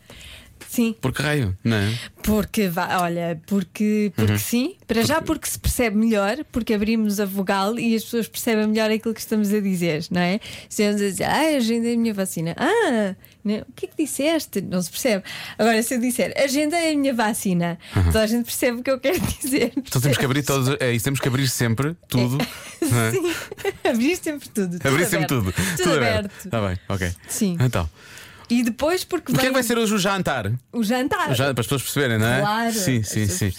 [0.68, 0.94] Sim.
[1.00, 1.56] Por que raio?
[1.64, 1.98] Não é?
[2.22, 2.70] Porque,
[3.00, 4.38] olha, porque, porque Uhum.
[4.38, 8.66] sim, para já porque se percebe melhor, porque abrimos a vogal e as pessoas percebem
[8.68, 10.38] melhor aquilo que estamos a dizer, não é?
[10.68, 14.60] Se eu dizer, ah, agendei a minha vacina, ah, não, o que é que disseste?
[14.60, 15.24] Não se percebe.
[15.58, 18.04] Agora, se eu disser, agendei a minha vacina, Uhum.
[18.04, 19.72] toda a gente percebe o que eu quero dizer.
[19.76, 20.76] Então temos que abrir todos.
[20.80, 22.38] É isso, temos que abrir sempre tudo.
[22.82, 23.32] é?
[23.90, 24.78] Abrir sempre tudo.
[24.78, 25.52] tudo Abrir sempre aberto.
[25.52, 25.76] tudo.
[25.76, 26.44] Tudo, aberto.
[26.44, 27.10] Está bem, ok.
[27.28, 27.56] Sim.
[27.60, 27.88] Então.
[28.52, 30.52] E depois, porque O que é que vai ser hoje o jantar?
[30.72, 31.30] o jantar.
[31.30, 32.40] O jantar, para as pessoas perceberem, não é?
[32.40, 33.52] Claro, Sim, sim, sim.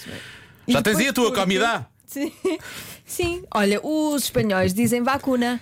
[0.68, 1.86] Já tens aí a tua porque- comida?
[2.06, 2.32] Sim.
[3.04, 5.60] Sim, olha, os espanhóis dizem vacuna.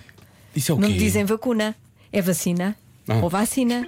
[0.55, 0.97] Isso é o Não quê?
[0.97, 1.75] dizem vacuna.
[2.11, 2.75] É vacina.
[3.09, 3.15] Ah.
[3.15, 3.87] Ou vacina.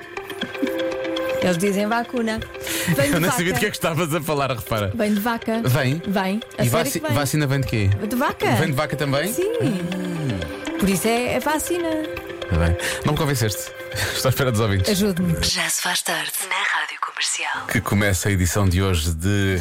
[1.44, 2.40] Eles dizem vacuna.
[2.96, 3.32] Vem Eu vaca.
[3.34, 4.92] sabia de que é que estavas a falar, repara.
[4.96, 5.62] Vem de vaca.
[5.64, 6.02] Vem?
[6.08, 6.42] Vem.
[6.58, 7.12] A E vaci- vem.
[7.14, 7.88] vacina vem de quê?
[8.10, 8.52] De vaca.
[8.56, 9.32] Vem de vaca também?
[9.32, 9.44] Sim.
[10.80, 11.88] Por isso é, é vacina.
[13.06, 13.72] Não me convenceste.
[14.16, 14.90] Estou à espera dos ouvintes.
[14.92, 15.36] Ajude-me.
[15.44, 17.68] Já se faz tarde na Rádio Comercial.
[17.68, 19.60] Que começa a edição de hoje de.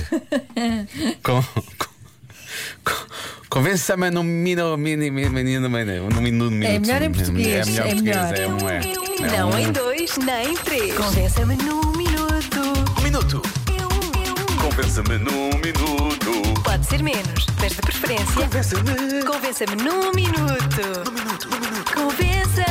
[1.23, 1.43] Com...
[1.43, 1.63] com-
[2.85, 3.05] com-
[3.49, 4.77] Convença-me num minuto.
[4.77, 6.65] Num minuto.
[6.65, 8.03] É melhor em português, É melhor é em português.
[8.03, 8.39] melhor.
[8.39, 8.81] É um é.
[9.35, 10.95] É Não um em dois, nem em três.
[10.97, 12.61] Convença-me num minuto.
[12.99, 13.43] Um minuto.
[14.61, 16.63] Convença-me num minuto.
[16.65, 18.27] Pode ser menos, mas de preferência.
[18.35, 19.23] Convença-me.
[19.25, 20.83] Convença-me num minuto.
[21.07, 21.95] Num minuto, num minuto.
[21.95, 22.64] Convença-me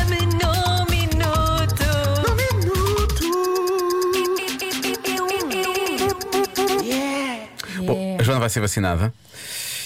[8.43, 9.13] vai ser vacinada.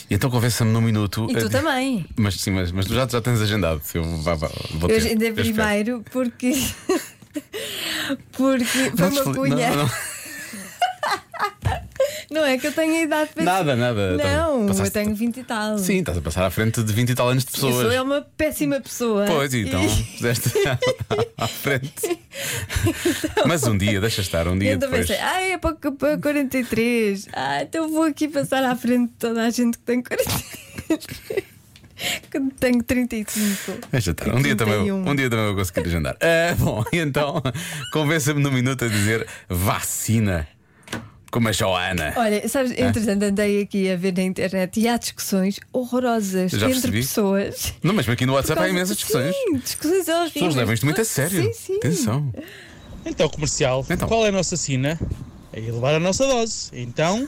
[0.10, 1.28] E então convença-me num minuto.
[1.30, 2.06] E tu também.
[2.16, 3.82] Mas sim, mas, mas tu já, já tens agendado.
[3.94, 5.22] Eu vou, vou, vou ter.
[5.22, 6.54] Eu primeiro porque.
[8.32, 9.70] porque foi uma cunha.
[9.70, 9.90] não, Não,
[12.32, 12.46] não.
[12.46, 14.18] é que eu tenho a idade para Nada, nada.
[14.18, 15.78] Não, Passaste- eu tenho 20 e tal.
[15.78, 17.94] Sim, estás a passar à frente de 20 e tal anos de Eu pessoas.
[17.94, 19.26] é uma péssima pessoa.
[19.28, 19.82] Pois, então,
[20.16, 20.50] puseste
[21.38, 22.20] à frente.
[23.46, 25.08] Mas um dia, deixa estar, um dia então depois.
[25.08, 27.28] pensei, ah, é para, para 43.
[27.34, 31.08] Ah, então vou aqui passar à frente de toda a gente que tem 43.
[32.32, 33.80] Quando tenho 35.
[33.92, 34.30] Deixa estar.
[34.36, 35.10] Um dia, também, 31.
[35.10, 36.16] um dia também vou conseguir agendar.
[36.22, 37.42] Ah, bom, então,
[37.92, 40.48] convença-me num minuto a dizer vacina.
[41.32, 42.14] Como a Joana.
[42.16, 46.74] Olha, sabes, entretanto andei aqui a ver na internet e há discussões horrorosas Já entre
[46.74, 47.02] percebi.
[47.02, 47.74] pessoas.
[47.84, 49.36] Não, mas aqui no WhatsApp há imensas discussões.
[49.36, 50.34] Sim, discussões As horríveis.
[50.34, 51.44] pessoas levam isto muito a sério.
[51.44, 51.76] Sim, sim.
[51.78, 52.34] Atenção.
[53.06, 55.00] Então, comercial, qual é a nossa sina?
[55.54, 56.70] É ir levar a nossa dose.
[56.74, 57.28] Então,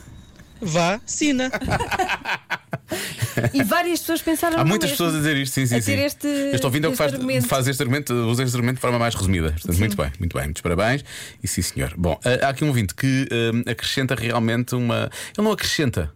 [0.60, 1.50] vacina.
[3.54, 5.04] E várias pessoas pensaram Há muitas mesmo.
[5.04, 5.92] pessoas a dizer isto, sim, sim, a sim.
[5.94, 7.46] este, Eu estou ouvindo é o que este faz, argumento.
[7.48, 9.52] faz este argumento, usa este argumento de forma mais resumida.
[9.52, 11.04] Portanto, muito bem, muito bem, muitos parabéns.
[11.42, 11.94] E sim, senhor.
[11.96, 13.28] Bom, ah, há aqui um ouvinte que
[13.66, 15.10] ah, acrescenta realmente uma.
[15.36, 16.12] Ele não acrescenta,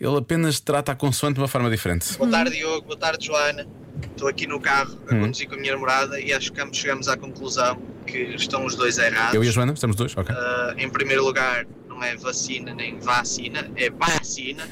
[0.00, 2.16] ele apenas trata a consoante de uma forma diferente.
[2.18, 2.86] Boa tarde, Diogo.
[2.86, 3.66] Boa tarde, Joana.
[4.10, 5.20] Estou aqui no carro a Hum.
[5.20, 8.74] conduzir com a minha namorada e acho que ambos chegamos à conclusão que estão os
[8.74, 9.34] dois errados.
[9.34, 10.16] Eu e a Joana, estamos dois?
[10.16, 10.34] Ok.
[10.36, 14.68] Ah, em primeiro lugar, não é vacina nem vacina, é vacina,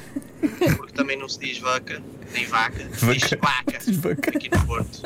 [0.77, 2.01] porque também não se diz vaca
[2.33, 5.01] nem vaca, diz vaca aqui no Porto.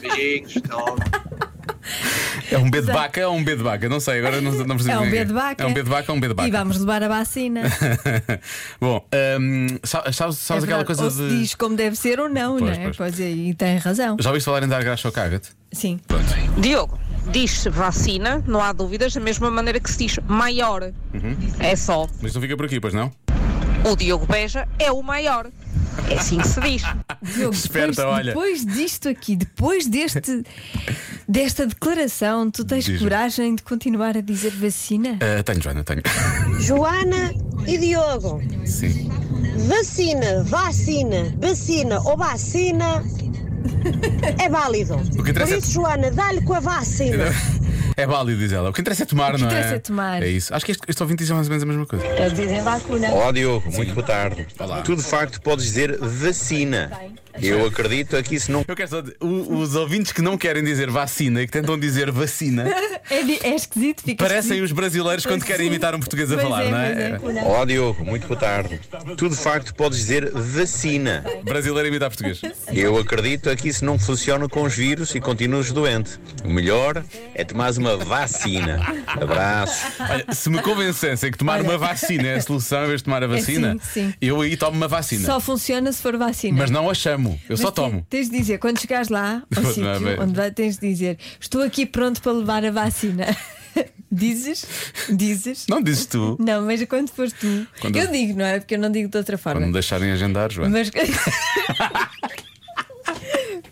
[0.00, 0.98] Beijinhos, até logo.
[2.50, 3.88] É um B de vaca ou um B de vaca?
[3.88, 4.90] Não sei, agora não, não percebi.
[4.90, 5.10] É um.
[5.10, 5.62] B de vaca.
[5.62, 6.48] É um B de vaca ou um B de vaca?
[6.48, 7.62] E vamos levar a vacina.
[8.80, 9.04] Bom,
[9.84, 11.38] sa- sabes, sabes É aquela coisa ou se de.
[11.40, 12.84] diz como deve ser ou não, Pois, não é?
[12.84, 12.96] pois.
[12.96, 14.16] Pois é, e tem razão.
[14.20, 15.50] Já ouviste falar em dar graxa ao caga-te?
[15.72, 16.00] Sim.
[16.58, 16.98] Diogo,
[17.30, 20.82] diz-se vacina, não há dúvidas, da mesma maneira que se diz maior.
[21.14, 21.36] Uhum.
[21.58, 22.06] É só.
[22.20, 23.10] Mas não fica por aqui, pois não?
[23.90, 25.50] O Diogo Beja é o maior.
[26.08, 26.82] É assim que se diz.
[27.34, 28.24] Diogo, Esperta, depois, olha.
[28.32, 30.42] depois disto aqui, depois deste,
[31.28, 33.00] desta declaração, tu tens Diz-me.
[33.00, 35.18] coragem de continuar a dizer vacina?
[35.20, 36.02] Ah, tenho, Joana, tenho.
[36.60, 37.34] Joana
[37.66, 38.40] e Diogo.
[38.64, 39.10] Sim.
[39.68, 43.04] Vacina, vacina, vacina ou vacina
[44.42, 44.94] é válido.
[45.18, 47.24] O que interessa Por é- isso, Joana, dá-lhe com a vacina.
[47.96, 48.70] É válido, diz ela.
[48.70, 49.52] O que interessa é tomar, O que não é?
[49.52, 50.22] interessa é tomar.
[50.22, 50.54] É isso.
[50.54, 52.04] Acho que este, este ouvinte diz mais ou menos a mesma coisa.
[52.06, 53.10] Eles dizem vacuna.
[53.10, 54.46] Olá Diogo, muito boa tarde.
[54.84, 56.90] Tu de facto podes dizer vacina,
[57.40, 58.64] Eu acredito é que isso não.
[58.66, 61.78] Eu quero só dizer, o- os ouvintes que não querem dizer vacina e que tentam
[61.78, 62.64] dizer vacina
[63.10, 64.64] É, di- é esquisito, fica parecem esquisito.
[64.64, 67.18] os brasileiros quando querem imitar um português a Pois falar, é, não é?
[67.18, 67.42] pois é.
[67.44, 68.80] Ó Diogo, muito boa tarde.
[69.16, 71.24] Tu de facto podes dizer vacina.
[71.44, 72.40] Brasileiro a imitar português.
[72.72, 76.18] Eu acredito é que isso não funciona com os vírus e continuas doente.
[76.44, 78.80] O melhor é tomares uma vacina.
[79.06, 79.82] Abraços.
[80.00, 83.22] Olha, se me convencessem que tomar uma vacina é a solução em vez de tomar
[83.22, 84.14] a vacina, sim, sim.
[84.20, 85.26] eu aí tomo uma vacina.
[85.26, 86.56] Só funciona se for vacina.
[86.58, 88.06] Mas não a chamo, eu só Mas te- tomo.
[88.08, 90.18] Tens de dizer, quando chegares lá ao sítio bem.
[90.20, 93.26] onde vai, tens de dizer: Estou aqui pronto para levar a vacina.
[94.12, 94.66] dizes?
[95.08, 95.66] Dizes?
[95.68, 96.36] Não dizes tu.
[96.38, 97.66] Não, mas quando fores tu.
[97.80, 98.58] Quando- Eu digo, não é?
[98.60, 99.60] Porque eu não digo de outra forma.
[99.60, 100.70] Quando me deixarem agendar, Joana.
[100.78, 100.90] Mas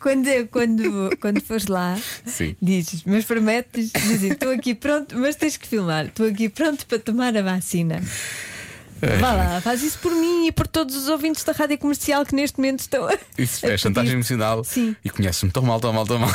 [0.01, 2.57] quando, quando, quando fores lá, Sim.
[2.61, 6.99] dizes, mas prometes dizer, estou aqui pronto, mas tens que filmar, estou aqui pronto para
[6.99, 8.01] tomar a vacina.
[9.03, 9.17] É.
[9.17, 12.35] Vá lá, faz isso por mim e por todos os ouvintes da rádio comercial que
[12.35, 13.17] neste momento estão a.
[13.39, 14.63] Isso a é chantagem emocional.
[14.65, 14.95] Sim.
[15.05, 16.31] E conhece-me tão mal, tão mal, tão mal.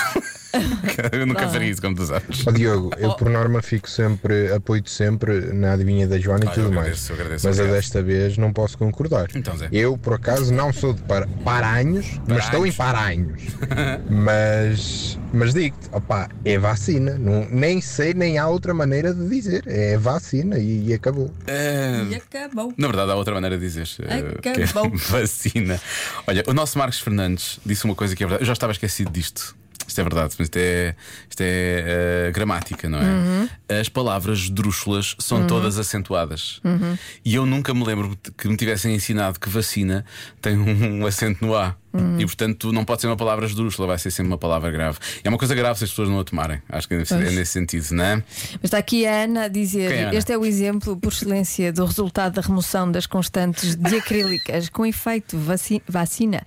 [1.11, 2.45] eu nunca faria isso, como tu sabes.
[2.47, 6.51] Ó Diogo, eu por norma fico sempre, apoio-te sempre na adivinha da Joana e Ah,
[6.51, 7.21] eu tudo agradeço, eu mais.
[7.21, 7.81] agradeço, mas a obrigado.
[7.81, 9.27] desta vez não posso concordar.
[9.35, 9.67] Então, Zé.
[9.71, 13.41] Eu, por acaso, não sou de para, Paranhos, mas estou em Paranhos.
[14.09, 17.17] mas mas digo-te, opá, é vacina.
[17.17, 19.63] Não, nem sei, nem há outra maneira de dizer.
[19.67, 21.29] É vacina e, e acabou.
[21.45, 22.73] É, E acabou.
[22.77, 24.91] Na verdade, há outra maneira de dizer eh, que é Acabou.
[24.95, 25.79] vacina.
[26.25, 28.43] Olha, o nosso Marcos Fernandes disse uma coisa que é verdade.
[28.43, 29.55] Eu já estava esquecido disto.
[29.87, 30.95] Isto é verdade, mas isto é,
[31.29, 31.83] isto é
[32.27, 33.03] eh, gramática, não é?
[33.03, 33.49] Uhum.
[33.79, 35.47] As palavras esdrúxulas são Uhum.
[35.47, 36.59] todas acentuadas.
[36.63, 36.97] Uhum.
[37.23, 40.03] E eu nunca me lembro que me tivessem ensinado que vacina
[40.41, 41.75] tem um acento no A.
[41.95, 42.19] Uhum.
[42.19, 44.97] E portanto não pode ser uma palavra esdrúxula, vai ser sempre uma palavra grave.
[45.23, 46.61] É uma coisa grave se as pessoas não a tomarem.
[46.69, 48.15] Acho que é nesse, é sentido, não é?
[48.15, 50.15] Mas está aqui a Ana a dizer: é Ana?
[50.15, 55.37] Este é o exemplo por excelência do resultado da remoção das constantes diacrílicas com efeito
[55.37, 56.41] vaci- vacina.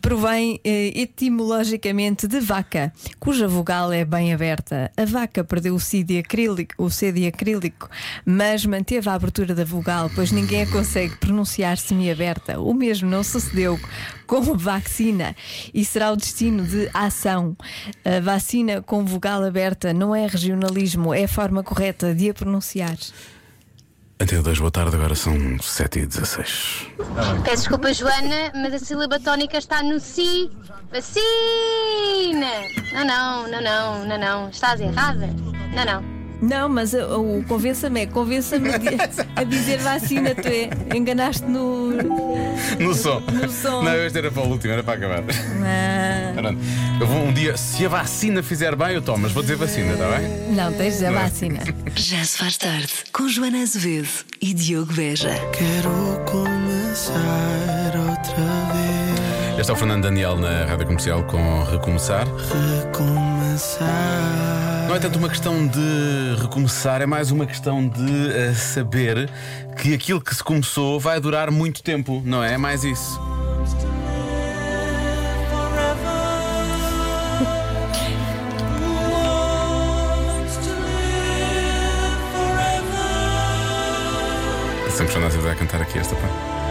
[0.00, 4.90] Provém eh, etimologicamente de vaca, cuja vogal é bem aberta.
[4.96, 7.88] A vaca perdeu o C diacrílico, o C diacrílico,
[8.24, 12.60] mas manteve a abertura da vogal, pois ninguém a consegue pronunciar semi-aberta.
[12.60, 13.78] O mesmo não sucedeu
[14.32, 15.36] com vacina
[15.74, 17.54] e será o destino de ação.
[18.02, 22.96] A vacina com vogal aberta não é regionalismo, é a forma correta de a pronunciar.
[24.18, 26.86] Até dois, boa tarde, agora são 7 e 16
[27.44, 30.50] Peço desculpa, Joana, mas a sílaba tónica está no si.
[30.90, 31.20] Vacina!
[32.94, 34.48] Não, não, não, não, não, não.
[34.48, 35.26] Estás errada?
[35.74, 36.11] Não, não.
[36.42, 38.88] Não, mas o convença-me é, convença-me de-
[39.36, 41.92] a dizer vacina, tu é, enganaste no.
[42.80, 43.20] No som.
[43.20, 43.82] No som.
[43.82, 45.22] Não, este era para o último, era para acabar.
[45.64, 46.58] Ah, Pronto.
[47.00, 49.92] Eu vou um dia, se a vacina fizer bem, eu tomo, mas vou dizer vacina,
[49.92, 50.52] está bem?
[50.52, 51.22] não, tens a Não é?
[51.22, 51.60] vacina.
[51.94, 54.08] Já se faz tarde com Joana Azevedo
[54.40, 55.30] e Diogo Beja.
[55.52, 59.58] Quero começar outra vez.
[59.60, 62.26] Este é o Fernando Daniel na rádio comercial com Recomeçar.
[62.82, 64.71] Recomeçar.
[64.86, 69.30] Não é tanto uma questão de recomeçar, é mais uma questão de eh, saber
[69.80, 72.54] que aquilo que se começou vai durar muito tempo, não é?
[72.54, 73.20] É mais isso.
[84.90, 86.61] Sempre Azevedo a cantar aqui esta parte.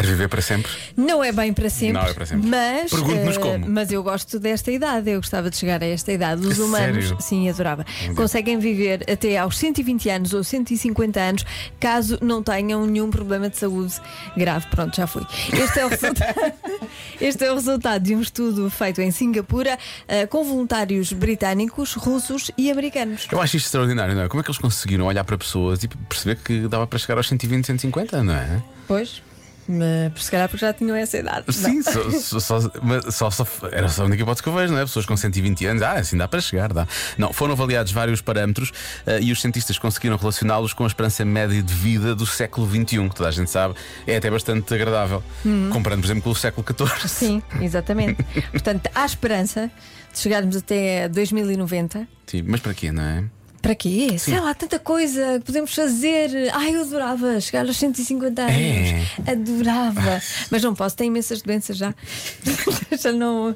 [0.00, 0.72] Quer viver para sempre?
[0.96, 2.00] Não é bem para sempre.
[2.00, 2.48] Não é para sempre.
[2.48, 3.68] Mas, Pergunte-nos eh, como.
[3.68, 5.10] mas eu gosto desta idade.
[5.10, 6.46] Eu gostava de chegar a esta idade.
[6.46, 7.20] Os humanos, sério?
[7.20, 7.84] sim, adorava.
[8.16, 11.44] Conseguem viver até aos 120 anos ou 150 anos,
[11.78, 13.92] caso não tenham nenhum problema de saúde
[14.34, 14.68] grave.
[14.68, 15.22] Pronto, já fui.
[15.52, 16.34] Este é o resultado,
[17.20, 22.50] este é o resultado de um estudo feito em Singapura eh, com voluntários britânicos, russos
[22.56, 23.28] e americanos.
[23.30, 24.28] Eu acho isto extraordinário, não é?
[24.28, 27.28] Como é que eles conseguiram olhar para pessoas e perceber que dava para chegar aos
[27.28, 28.62] 120, 150, não é?
[28.88, 29.22] Pois,
[29.70, 31.52] mas se calhar porque já tinham essa idade.
[31.52, 32.60] Sim, só, só,
[33.10, 34.82] só- só- era só a única hipótese que eu vejo, não é?
[34.84, 36.86] Pessoas com 120 anos, ah, assim dá para chegar, dá.
[37.16, 38.72] Não, foram avaliados vários parâmetros
[39.06, 43.08] eh, e os cientistas conseguiram relacioná-los com a esperança média de vida do século XXI,
[43.08, 43.74] que toda a gente sabe,
[44.06, 45.70] é até bastante agradável, Uhum.
[45.70, 47.08] comparando, por exemplo, com o século XIV.
[47.08, 48.22] Sim, exatamente.
[48.52, 49.70] Portanto, há esperança
[50.12, 52.06] de chegarmos até 2090.
[52.26, 53.24] Sim, mas para quê, não é?
[53.62, 54.08] Para quê?
[54.12, 54.18] Sim.
[54.18, 56.50] Sei lá, tanta coisa que podemos fazer.
[56.52, 58.54] Ai, eu adorava chegar aos 150 anos.
[58.56, 59.32] É.
[59.32, 60.22] Adorava.
[60.50, 61.94] Mas não posso, tenho imensas doenças já.
[62.98, 63.54] já não.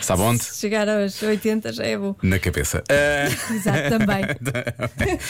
[0.00, 0.42] Sabe onde?
[0.42, 2.14] Se chegar aos 80 já é bom.
[2.22, 2.82] Na cabeça.
[2.88, 4.24] Ah, Exato, também.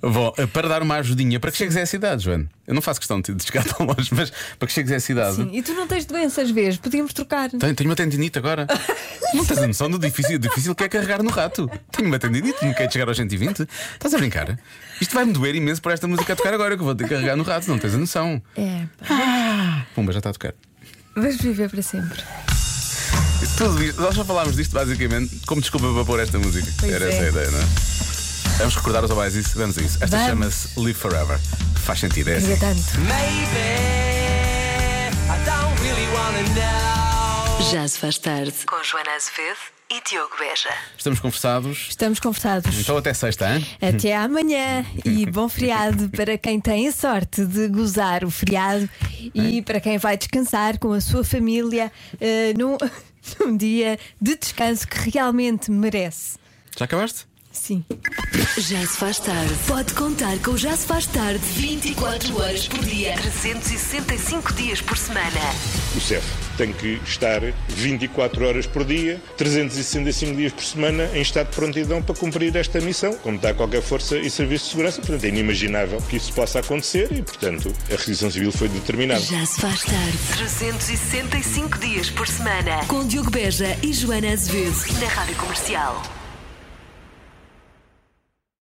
[0.00, 2.48] Bom, para dar uma ajudinha para que chegues a essa idade, Joana.
[2.66, 5.36] Eu não faço questão de chegar tão longe, mas para que chegues a essa idade.
[5.36, 5.50] Sim.
[5.52, 6.76] E tu não tens doenças, vês?
[6.76, 7.50] Podíamos trocar.
[7.50, 8.66] Tenho, tenho uma tendinite agora.
[9.34, 11.70] não tens a noção do difícil, difícil que é carregar no rato.
[11.90, 13.66] Tenho uma tendinite, não quero chegar aos 120.
[13.94, 14.58] Estás a brincar?
[15.00, 17.10] Isto vai-me doer imenso por esta música a tocar agora, que eu vou ter que
[17.10, 18.42] carregar no rato, não tens a noção.
[18.56, 19.86] É, pá.
[19.94, 20.54] Pumba, já está a tocar.
[21.14, 22.22] Vais viver para sempre.
[23.56, 26.70] Tudo isto, nós já falámos disto basicamente como desculpa para pôr esta música.
[26.78, 27.08] Pois Era é.
[27.14, 27.64] essa a ideia, não é?
[28.58, 29.56] Vamos recordar os obais isso?
[29.56, 29.98] Vamos a isso.
[30.00, 30.26] Esta Vamos.
[30.26, 31.38] chama-se Live Forever.
[31.84, 32.60] Faz sentido, é Queria assim.
[32.60, 32.82] tanto.
[37.70, 38.52] Já se faz tarde.
[38.66, 39.56] Com Joana Azevedo
[39.90, 40.68] e Diogo Beja.
[40.96, 41.86] Estamos conversados.
[41.88, 42.78] Estamos conversados.
[42.78, 43.66] Então até sexta, hein?
[43.80, 48.88] Até amanhã e bom feriado para quem tem a sorte de gozar o feriado
[49.34, 52.76] e para quem vai descansar com a sua família eh, num,
[53.40, 56.38] num dia de descanso que realmente merece.
[56.76, 57.26] Já acabaste?
[57.52, 57.84] Sim.
[58.58, 59.52] Já se faz tarde.
[59.66, 64.96] Pode contar com o Já se faz tarde 24 horas por dia, 365 dias por
[64.96, 65.40] semana.
[65.94, 71.50] O CEF tem que estar 24 horas por dia, 365 dias por semana, em estado
[71.50, 75.00] de prontidão para cumprir esta missão, como está qualquer força e serviço de segurança.
[75.00, 79.20] Portanto, é inimaginável que isso possa acontecer e, portanto, a requisição civil foi determinada.
[79.20, 80.18] Já se faz tarde.
[80.36, 82.84] 365 dias por semana.
[82.86, 85.00] Com Diogo Beja e Joana Azevedo.
[85.00, 86.02] Na Rádio Comercial.